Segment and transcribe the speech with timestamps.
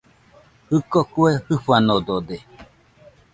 [0.69, 2.37] Jɨko kue jɨfanodode